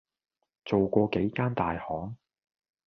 [0.65, 2.17] 做過幾間大行